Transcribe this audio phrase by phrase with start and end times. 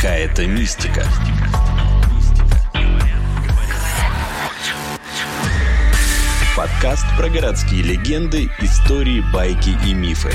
[0.00, 1.04] Какая-то мистика.
[6.56, 10.30] Подкаст про городские легенды, истории, байки и мифы.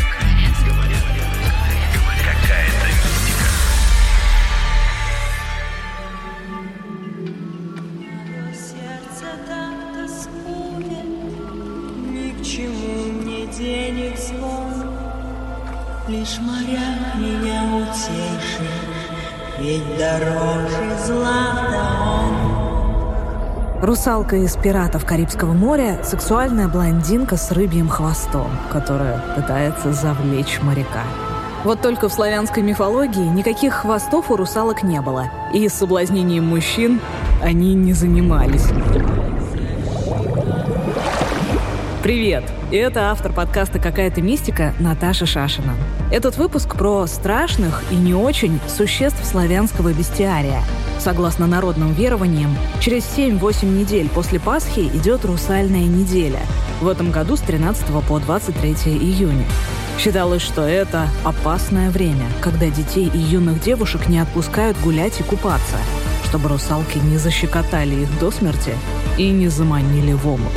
[16.10, 18.93] Лишь моряк меня утешит,
[19.64, 23.82] ведь дороже злата он.
[23.82, 31.04] Русалка из «Пиратов Карибского моря»— сексуальная блондинка с рыбьим хвостом, которая пытается завлечь моряка.
[31.64, 37.00] Вот только в славянской мифологии никаких хвостов у русалок не было, и соблазнением мужчин
[37.42, 38.68] они не занимались.
[42.04, 42.44] Привет!
[42.70, 45.74] Это автор подкаста «Какая-то мистика» Наташа Шашина.
[46.12, 50.62] Этот выпуск про страшных и не очень существ славянского бестиария.
[51.00, 56.42] Согласно народным верованиям, через 7-8 недель после Пасхи идет русальная неделя.
[56.82, 59.46] В этом году с 13 по 23 июня.
[59.98, 65.78] Считалось, что это опасное время, когда детей и юных девушек не отпускают гулять и купаться,
[66.26, 68.76] чтобы русалки не защекотали их до смерти
[69.18, 70.52] и не заманили в омут.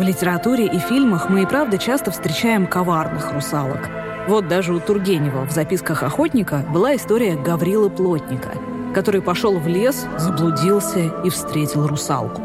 [0.00, 3.90] В литературе и фильмах мы и правда часто встречаем коварных русалок.
[4.28, 8.52] Вот даже у Тургенева в записках охотника была история Гаврилы Плотника,
[8.94, 12.40] который пошел в лес, заблудился и встретил русалку.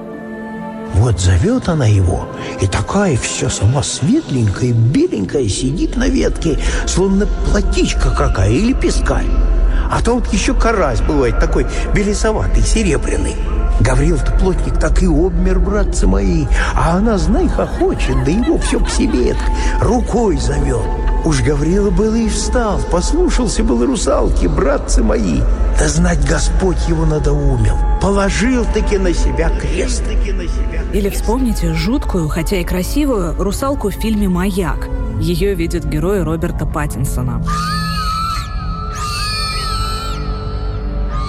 [0.95, 2.27] Вот зовет она его,
[2.59, 9.31] и такая вся сама светленькая, беленькая, сидит на ветке, словно платичка какая или пескарь.
[9.89, 13.37] А то вот еще карась бывает такой белесоватый, серебряный.
[13.79, 16.45] Гаврил-то плотник так и обмер, братцы мои.
[16.75, 20.85] А она, знай, хохочет, да его все к себе так, рукой зовет.
[21.25, 25.41] Уж Гаврила было и встал, послушался был русалки, братцы мои.
[25.79, 27.75] Да знать Господь его надоумил.
[28.01, 30.03] Положил-таки на себя крест.
[30.93, 34.87] Или вспомните жуткую, хотя и красивую, русалку в фильме «Маяк».
[35.19, 37.43] Ее видит герой Роберта Паттинсона.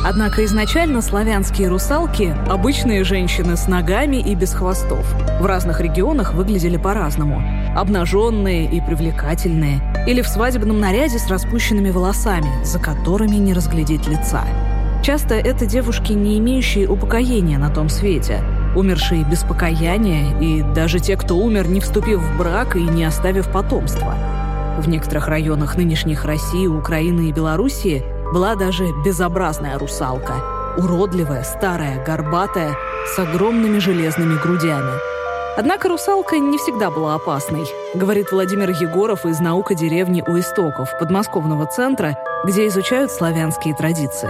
[0.09, 5.05] Однако изначально славянские русалки– обычные женщины с ногами и без хвостов.
[5.41, 7.43] В разных регионах выглядели по-разному.
[7.77, 9.81] Обнаженные и привлекательные.
[10.07, 14.45] Или в свадебном наряде с распущенными волосами, за которыми не разглядеть лица.
[15.03, 18.45] Часто это девушки, не имеющие упокоения на том свете,
[18.77, 23.51] умершие без покаяния и даже те, кто умер, не вступив в брак и не оставив
[23.51, 24.15] потомства.
[24.79, 30.35] В некоторых районах нынешних России, Украины и Белоруссии была даже безобразная русалка.
[30.77, 32.77] Уродливая, старая, горбатая,
[33.15, 34.93] с огромными железными грудями.
[35.57, 41.67] Однако русалка не всегда была опасной, говорит Владимир Егоров из «Наука деревни у истоков» подмосковного
[41.67, 44.29] центра, где изучают славянские традиции.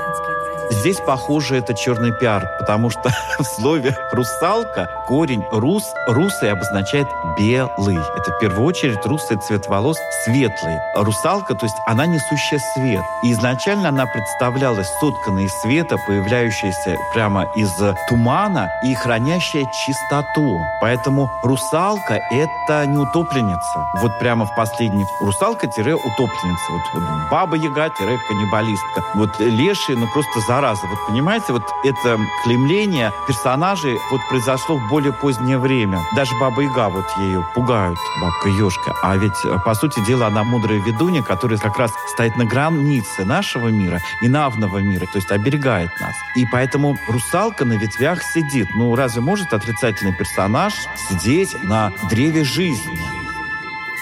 [0.71, 7.07] Здесь, похоже, это черный пиар, потому что в слове «русалка» корень «рус» «русый» обозначает
[7.39, 7.97] «белый».
[7.97, 10.79] Это в первую очередь русый цвет волос светлый.
[10.97, 13.03] Русалка, то есть она несущая свет.
[13.23, 17.71] И изначально она представлялась сотканной из света, появляющейся прямо из
[18.09, 20.61] тумана и хранящая чистоту.
[20.81, 23.87] Поэтому русалка— это не утопленница.
[24.01, 26.73] Вот прямо в последней русалка-утопленница.
[26.73, 29.03] Вот, вот баба-яга-каннибалистка.
[29.15, 30.87] Вот леший, ну просто зараза.
[30.87, 36.01] Вот понимаете, вот это клеймление персонажей вот произошло в более позднее время.
[36.15, 38.95] Даже Баба Яга вот ею пугают, бабка Ёшка.
[39.03, 39.35] А ведь,
[39.65, 44.29] по сути дела, она мудрая ведунья, которая как раз стоит на границе нашего мира и
[44.29, 46.15] навного мира, то есть оберегает нас.
[46.37, 48.69] И поэтому русалка на ветвях сидит.
[48.75, 50.73] Ну, разве может отрицательный персонаж
[51.09, 52.99] сидеть на древе жизни?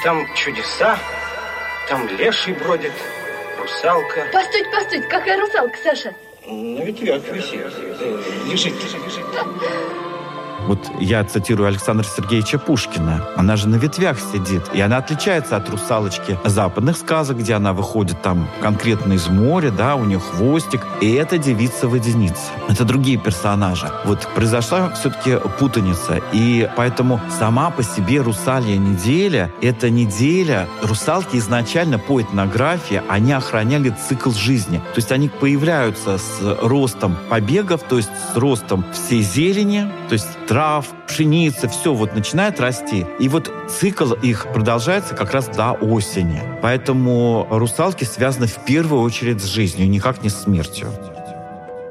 [0.05, 0.99] Там чудеса,
[1.89, 2.93] там леший бродит,
[3.59, 4.27] русалка.
[4.33, 6.15] Постойте, постойте, какая русалка, Саша?
[6.46, 7.72] На ветвях висит.
[7.78, 10.03] Э, Лежит, лежит.
[10.67, 13.23] Вот я цитирую Александра Сергеевича Пушкина.
[13.37, 14.63] Она же на ветвях сидит.
[14.73, 19.95] И она отличается от русалочки западных сказок, где она выходит там конкретно из моря, да,
[19.97, 20.81] у нее хвостик.
[21.01, 22.53] И это девица-водяница.
[22.69, 23.91] Это другие персонажи.
[24.05, 26.21] Вот произошла все-таки путаница.
[26.33, 30.67] И поэтому сама по себе русалья неделя— это неделя.
[30.83, 34.79] Русалки изначально по этнографии, они охраняли цикл жизни.
[34.79, 40.29] То есть они появляются с ростом побегов, то есть с ростом всей зелени, то есть
[40.55, 43.05] трав, пшеница, все вот начинает расти.
[43.19, 46.41] И вот цикл их продолжается как раз до осени.
[46.63, 50.87] Поэтому русалки связаны в первую очередь с жизнью, никак не с смертью.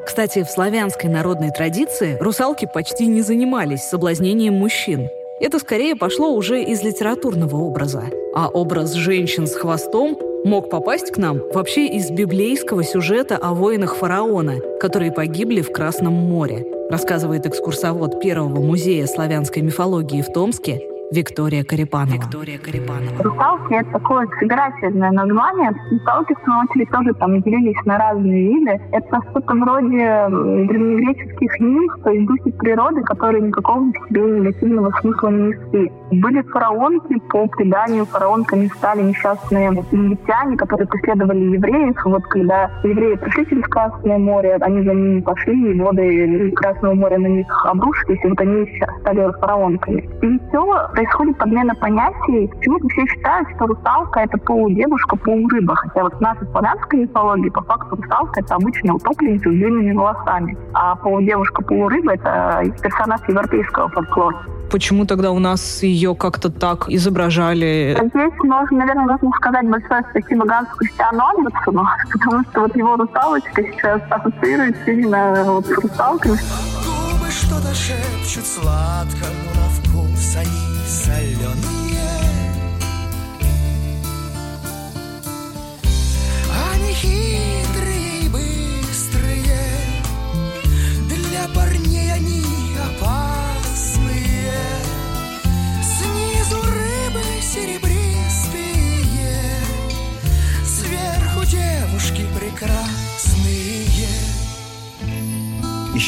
[0.06, 5.10] Кстати, в славянской народной традиции русалки почти не занимались соблазнением мужчин.
[5.42, 8.04] Это скорее пошло уже из литературного образа.
[8.34, 13.98] А образ женщин с хвостом мог попасть к нам вообще из библейского сюжета о воинах
[13.98, 21.64] фараона, которые погибли в Красном море, рассказывает экскурсовод Первого музея славянской мифологии в Томске Виктория
[21.64, 22.16] Карипанова.
[22.16, 23.24] Виктория Карипанова.
[23.24, 25.72] Русалки— это такое собирательное название.
[25.92, 28.82] Русалки, в свою очередь, тоже там делились на разные виды.
[28.92, 30.28] Это что-то вроде
[30.68, 35.92] древнегреческих нимф, то есть духи природы, которые никакого в себе негативного смысла не несли.
[36.12, 42.06] Были фараонки, по преданию фараонками стали несчастные египтяне, которые преследовали евреев.
[42.06, 47.20] Вот когда евреи пришли через Красное море, они за ними пошли, и воды Красного моря
[47.20, 50.10] на них обрушились, и вот они стали фараонками.
[50.22, 50.64] И все
[51.04, 52.48] происходит подмена понятий.
[52.48, 55.76] Почему-то все считают, что русалка— это полудевушка, полурыба.
[55.76, 60.58] Хотя вот в нашей славянской мифологии по факту русалка— это обычная утопленница с длинными волосами.
[60.74, 64.38] А полудевушка, полурыба— это персонаж европейского фольклора.
[64.72, 67.96] Почему тогда у нас ее как-то так изображали?
[67.96, 73.62] Здесь можно, наверное, нужно сказать большое спасибо Гансу Кристиану Андерсону, потому что вот его русалочка
[73.62, 76.38] сейчас ассоциируется именно вот с русалками.
[76.86, 79.28] Губы что-то шепчут сладко,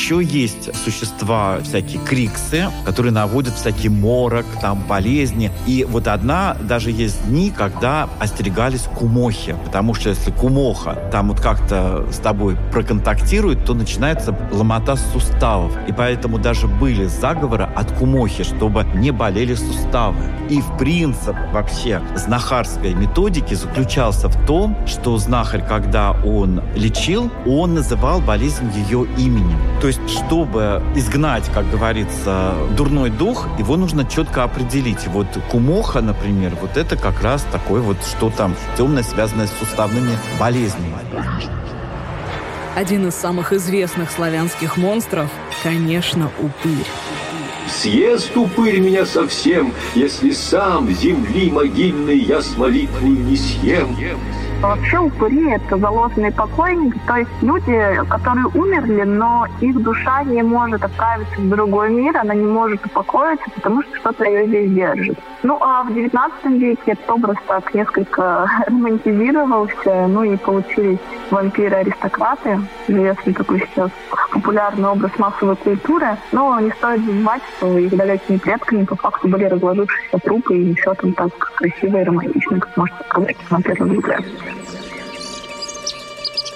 [0.06, 5.50] Еще есть существа, всякие криксы, которые наводят всякий морок, там, болезни.
[5.66, 9.56] И вот одна, даже есть дни, когда остерегались кумохи.
[9.66, 15.76] Потому что если кумоха там вот как-то с тобой проконтактирует, то начинается ломота суставов.
[15.88, 20.24] И поэтому даже были заговоры от кумохи, чтобы не болели суставы.
[20.52, 27.74] И в принцип вообще знахарской методики заключался в том, что знахарь, когда он лечил, он
[27.74, 29.58] называл болезнь ее именем.
[29.82, 35.08] То есть, чтобы изгнать, как говорится, дурной дух, его нужно четко определить.
[35.08, 40.96] Вот кумоха, например, вот это как раз такое вот что-то темное, связанное с суставными болезнями.
[42.76, 45.30] Один из самых известных славянских монстров,
[45.64, 46.86] конечно, упырь.
[47.68, 53.96] Съест упырь меня совсем, если сам земли могильной я с молитвой не съем.
[54.62, 60.84] Вообще упыри— это заложенные покойники, то есть люди, которые умерли, но их душа не может
[60.84, 65.20] отправиться в другой мир, она не может упокоиться, потому что что-то ее здесь держит.
[65.44, 71.00] Ну, а в XIX веке этот образ так несколько романтизировался, ну и получились
[71.30, 73.92] вампиры-аристократы, известный такой сейчас
[74.32, 79.46] популярный образ массовой культуры, но не стоит забывать, что их далекими предками по факту были
[79.46, 84.24] разложившиеся трупы, и все там так красиво и романтично, как может показать на первый взгляд.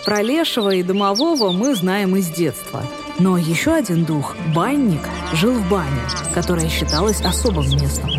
[0.05, 2.81] Про Лешего и Домового мы знаем из детства.
[3.19, 5.01] Но еще один дух, банник,
[5.33, 6.01] жил в бане,
[6.33, 8.09] которая считалась особым местом.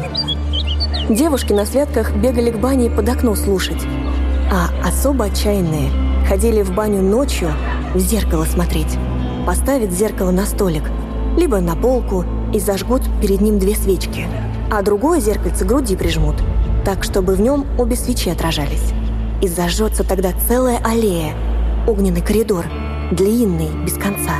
[1.08, 3.82] Девушки на святках бегали к бане под окно слушать,
[4.52, 5.90] а особо отчаянные
[6.28, 7.50] ходили в баню ночью
[7.94, 8.98] в зеркало смотреть.
[9.46, 10.84] Поставят зеркало на столик,
[11.38, 14.28] либо на полку и зажгут перед ним две свечки,
[14.70, 16.36] а другое зеркальце груди прижмут,
[16.84, 18.92] так, чтобы в нем обе свечи отражались.
[19.40, 21.34] И зажжется тогда целая аллея,
[21.90, 22.66] огненный коридор,
[23.10, 24.36] длинный, без конца.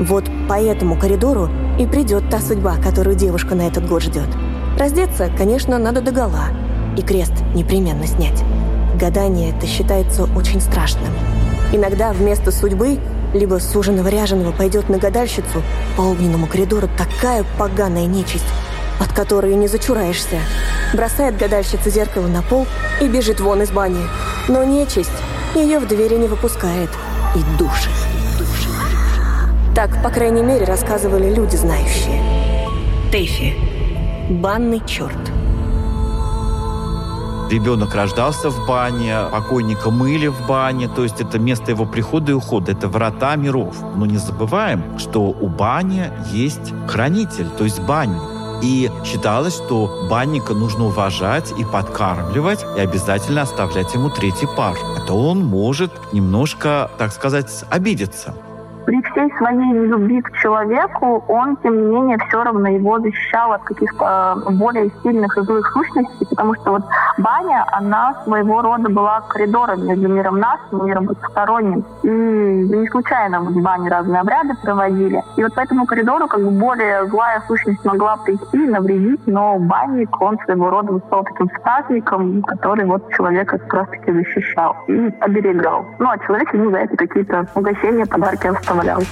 [0.00, 4.28] Вот по этому коридору и придет та судьба, которую девушка на этот год ждет.
[4.78, 6.46] Раздеться, конечно, надо догола,
[6.96, 8.44] и крест непременно снять.
[8.98, 11.12] Гадание это считается очень страшным.
[11.72, 12.98] Иногда вместо судьбы
[13.34, 15.62] либо суженого ряженого пойдет на гадальщицу
[15.96, 18.44] по огненному коридору такая поганая нечисть,
[19.00, 20.38] от которой не зачураешься.
[20.94, 22.66] Бросает гадальщица зеркало на пол
[23.00, 24.02] и бежит вон из бани.
[24.48, 25.10] Но нечисть
[25.54, 26.90] ее в двери не выпускает
[27.34, 27.92] и душит.
[29.74, 32.22] Так, по крайней мере, рассказывали люди, знающие.
[33.10, 33.54] Тэфи.
[34.28, 35.32] Банный черт.
[37.50, 42.34] Ребенок рождался в бане, покойника мыли в бане, то есть это место его прихода и
[42.34, 43.76] ухода, это врата миров.
[43.94, 48.31] Но не забываем, что у бани есть хранитель, то есть банник.
[48.62, 54.76] И считалось, что банника нужно уважать и подкармливать, и обязательно оставлять ему третий пар.
[54.96, 58.34] А то он может немножко, так сказать, обидеться.
[58.86, 63.62] При всей своей нелюбви к человеку он, тем не менее, все равно его защищал от
[63.62, 66.82] каких-то э, более сильных и злых сущностей, потому что вот
[67.18, 71.84] баня, она своего рода была коридором между миром нас и миром потусторонним.
[72.02, 75.22] И не случайно в бане разные обряды проводили.
[75.36, 79.58] И вот по этому коридору как бы более злая сущность могла прийти и навредить, но
[79.58, 85.86] банник, он своего рода стал таким стражником, который вот человека как раз-таки защищал и оберегал.
[85.98, 89.02] Ну, а человек ему за это какие-то угощения, подарки оставлял.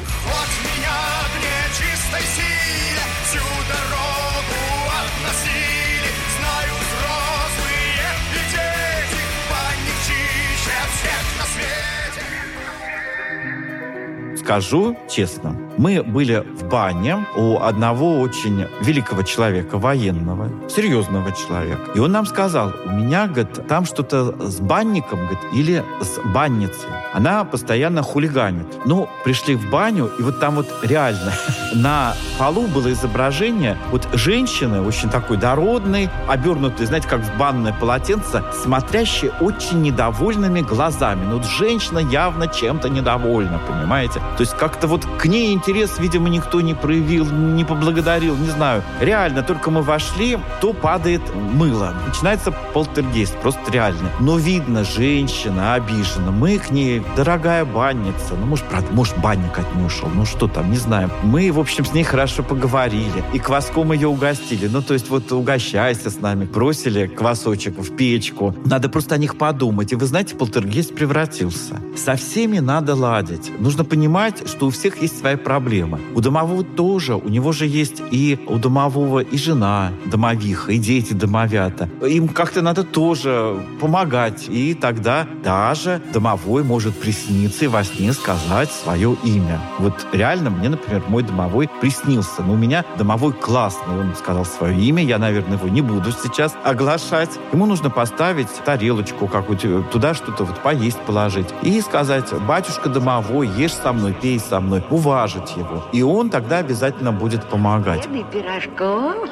[14.36, 21.92] Скажу честно, мы были в бане у одного очень великого человека, военного, серьезного человека.
[21.94, 26.90] И он нам сказал, у меня, говорит, там что-то с банником, говорит, или с банницей.
[27.14, 28.66] Она постоянно хулиганит.
[28.84, 31.32] Ну, пришли в баню, и вот там вот реально
[31.74, 38.44] на полу было изображение вот женщины, очень такой дородной, обернутой, знаете, как в банное полотенце,
[38.62, 41.24] смотрящей очень недовольными глазами.
[41.24, 44.20] Ну, вот женщина явно чем-то недовольна, понимаете?
[44.36, 48.48] То есть как-то вот к ней интересно интерес, видимо, никто не проявил, не поблагодарил, не
[48.48, 48.82] знаю.
[49.00, 51.94] Реально, только мы вошли, то падает мыло.
[52.06, 54.10] Начинается полтергейст, просто реально.
[54.18, 56.32] Но видно, женщина обижена.
[56.32, 58.34] Мы к ней, дорогая банница.
[58.38, 60.08] Ну, может, правда, может, банник от нее ушел.
[60.12, 61.08] Ну, что там, не знаю.
[61.22, 63.22] Мы, в общем, с ней хорошо поговорили.
[63.32, 64.66] И кваском ее угостили.
[64.66, 66.46] Ну, то есть вот угощайся с нами.
[66.46, 68.56] Бросили квасочек в печку.
[68.64, 69.92] Надо просто о них подумать.
[69.92, 71.76] И вы знаете, полтергейст превратился.
[71.96, 73.52] Со всеми надо ладить.
[73.60, 75.98] Нужно понимать, что у всех есть своя проблема.
[76.14, 81.12] У домового тоже, у него же есть и у домового и жена домовиха, и дети
[81.12, 81.88] домовята.
[82.06, 84.46] Им как-то надо тоже помогать.
[84.48, 89.60] И тогда даже домовой может присниться и во сне сказать свое имя.
[89.80, 92.42] Вот реально мне, например, мой домовой приснился.
[92.42, 93.98] Но у меня домовой классный.
[93.98, 95.02] Он сказал свое имя.
[95.02, 97.30] Я, наверное, его не буду сейчас оглашать.
[97.52, 101.48] Ему нужно поставить тарелочку какую-то, туда что-то вот поесть положить.
[101.62, 105.84] И сказать, батюшка домовой, ешь со мной, пей со ммной, уважить слушать его.
[105.92, 108.08] И он тогда обязательно будет помогать.
[108.32, 109.28] пирожков?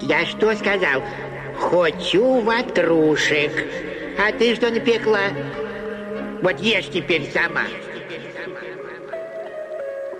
[0.00, 1.02] Я что сказал?
[1.58, 3.52] Хочу ватрушек.
[4.18, 5.30] А ты что напекла?
[6.42, 7.62] Вот ешь теперь сама.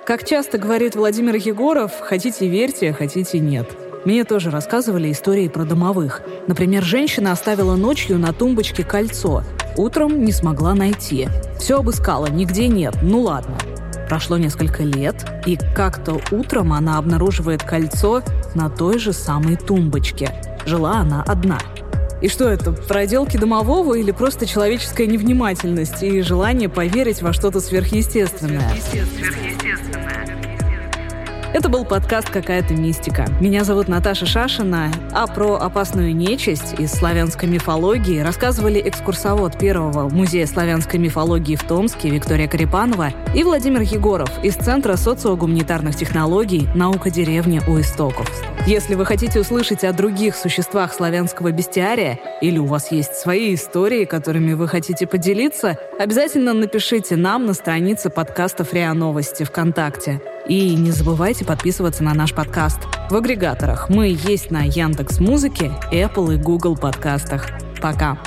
[0.04, 3.68] Как часто говорит Владимир Егоров, хотите верьте, хотите нет.
[4.04, 6.22] Мне тоже рассказывали истории про домовых.
[6.46, 9.42] Например, женщина оставила ночью на тумбочке кольцо.
[9.78, 11.28] Утром не смогла найти.
[11.60, 12.96] Все обыскала, нигде нет.
[13.00, 13.56] Ну ладно.
[14.08, 18.22] Прошло несколько лет, и как-то утром она обнаруживает кольцо
[18.56, 20.34] на той же самой тумбочке.
[20.66, 21.60] Жила она одна.
[22.20, 28.68] И что это, проделки домового или просто человеческая невнимательность и желание поверить во что-то сверхъестественное?
[28.90, 29.87] Сверхъестественное.
[31.54, 33.24] Это был подкаст «Какая-то мистика».
[33.40, 40.46] Меня зовут Наташа Шашина, а про опасную нечисть из славянской мифологии рассказывали экскурсовод первого музея
[40.46, 47.62] славянской мифологии в Томске Виктория Карипанова и Владимир Егоров из Центра социогуманитарных технологий «Наука деревни
[47.66, 48.30] у истоков».
[48.66, 54.04] Если вы хотите услышать о других существах славянского бестиария или у вас есть свои истории,
[54.04, 60.20] которыми вы хотите поделиться, обязательно напишите нам на странице подкастов РИА Новости ВКонтакте.
[60.48, 62.80] И не забывайте подписываться на наш подкаст.
[63.10, 67.48] В агрегаторах мы есть на Яндекс Музыке, Apple и Google подкастах.
[67.82, 68.18] Пока!